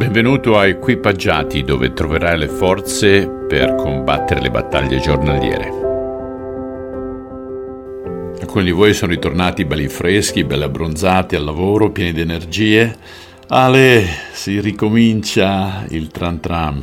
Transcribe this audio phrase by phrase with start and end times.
[0.00, 5.68] Benvenuto a Equipaggiati dove troverai le forze per combattere le battaglie giornaliere.
[8.40, 12.96] Alcuni di voi sono ritornati belli freschi, belli abbronzati al lavoro, pieni di energie.
[13.48, 16.82] Ale, si ricomincia il tram tram.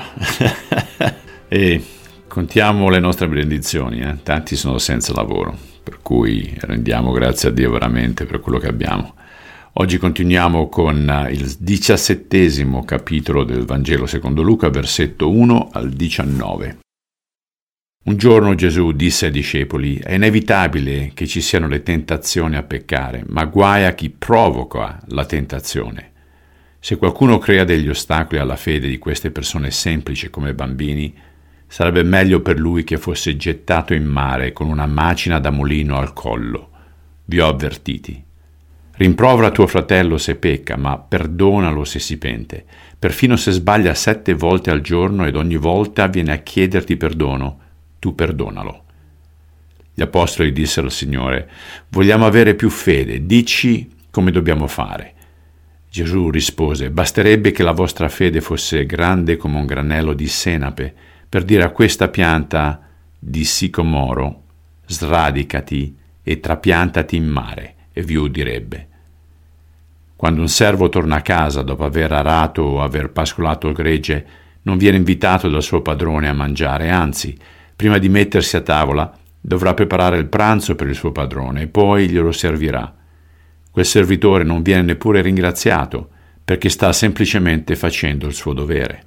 [1.50, 1.84] e
[2.28, 4.18] contiamo le nostre benedizioni, eh?
[4.22, 9.16] tanti sono senza lavoro, per cui rendiamo grazie a Dio veramente per quello che abbiamo.
[9.80, 16.80] Oggi continuiamo con eh, il diciassettesimo capitolo del Vangelo secondo Luca, versetto 1 al 19.
[18.06, 23.24] Un giorno Gesù disse ai discepoli, è inevitabile che ci siano le tentazioni a peccare,
[23.28, 26.12] ma guai a chi provoca la tentazione.
[26.80, 31.14] Se qualcuno crea degli ostacoli alla fede di queste persone semplici come bambini,
[31.68, 36.14] sarebbe meglio per lui che fosse gettato in mare con una macina da mulino al
[36.14, 36.72] collo.
[37.26, 38.26] Vi ho avvertiti.
[38.98, 42.66] Rimprovera tuo fratello se pecca, ma perdonalo se si pente,
[42.98, 47.60] perfino se sbaglia sette volte al giorno ed ogni volta viene a chiederti perdono,
[48.00, 48.84] tu perdonalo.
[49.94, 51.48] Gli apostoli dissero al Signore,
[51.90, 55.14] vogliamo avere più fede, dici come dobbiamo fare.
[55.92, 60.92] Gesù rispose, basterebbe che la vostra fede fosse grande come un granello di senape,
[61.30, 62.82] per dire a questa pianta
[63.20, 64.42] di sicomoro,
[64.88, 68.88] sradicati e trapiantati in mare e vi udirebbe.
[70.16, 74.26] Quando un servo torna a casa dopo aver arato o aver pascolato il gregge,
[74.62, 77.36] non viene invitato dal suo padrone a mangiare, anzi,
[77.76, 82.08] prima di mettersi a tavola, dovrà preparare il pranzo per il suo padrone e poi
[82.08, 82.94] glielo servirà.
[83.72, 86.10] Quel servitore non viene neppure ringraziato
[86.44, 89.06] perché sta semplicemente facendo il suo dovere.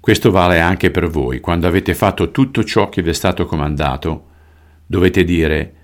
[0.00, 1.38] Questo vale anche per voi.
[1.38, 4.26] Quando avete fatto tutto ciò che vi è stato comandato,
[4.84, 5.77] dovete dire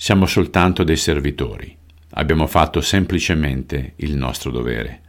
[0.00, 1.76] siamo soltanto dei servitori.
[2.10, 5.00] Abbiamo fatto semplicemente il nostro dovere.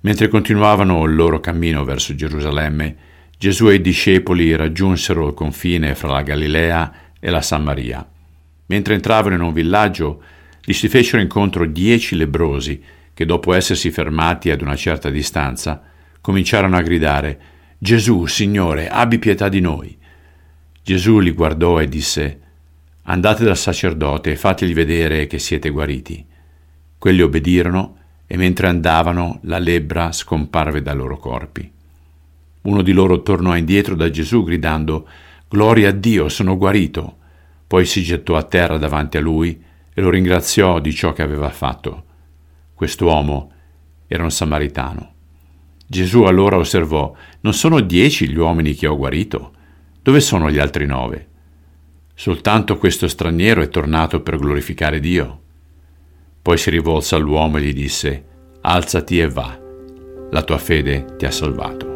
[0.00, 2.96] Mentre continuavano il loro cammino verso Gerusalemme,
[3.38, 8.06] Gesù e i discepoli raggiunsero il confine fra la Galilea e la Samaria.
[8.66, 10.22] Mentre entravano in un villaggio,
[10.62, 12.78] gli si fecero incontro dieci lebrosi
[13.14, 15.82] che, dopo essersi fermati ad una certa distanza,
[16.20, 17.40] cominciarono a gridare
[17.78, 19.96] Gesù, Signore, abbi pietà di noi.
[20.82, 22.40] Gesù li guardò e disse
[23.04, 26.24] Andate dal sacerdote e fategli vedere che siete guariti.
[26.96, 27.96] Quelli obbedirono
[28.26, 31.70] e mentre andavano la lebbra scomparve dai loro corpi.
[32.62, 35.08] Uno di loro tornò indietro da Gesù gridando
[35.48, 37.16] Gloria a Dio, sono guarito.
[37.66, 39.60] Poi si gettò a terra davanti a lui
[39.92, 42.04] e lo ringraziò di ciò che aveva fatto.
[42.72, 43.52] Quest'uomo
[44.06, 45.12] era un samaritano.
[45.86, 49.52] Gesù allora osservò Non sono dieci gli uomini che ho guarito?
[50.00, 51.30] Dove sono gli altri nove?
[52.22, 55.40] Soltanto questo straniero è tornato per glorificare Dio.
[56.40, 58.24] Poi si rivolse all'uomo e gli disse,
[58.60, 59.58] Alzati e va,
[60.30, 61.86] la tua fede ti ha salvato.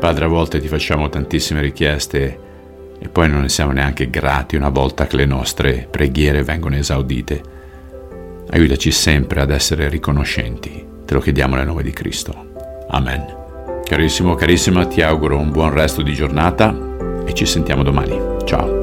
[0.00, 2.40] Padre, a volte ti facciamo tantissime richieste
[2.98, 7.42] e poi non ne siamo neanche grati una volta che le nostre preghiere vengono esaudite.
[8.50, 10.84] Aiutaci sempre ad essere riconoscenti.
[11.04, 12.86] Te lo chiediamo nel nome di Cristo.
[12.88, 13.39] Amen.
[13.90, 16.72] Carissimo, carissima, ti auguro un buon resto di giornata
[17.26, 18.16] e ci sentiamo domani.
[18.44, 18.79] Ciao.